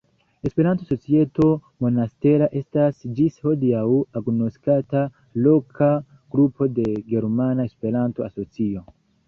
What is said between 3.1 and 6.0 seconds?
ĝis hodiaŭ agnoskata loka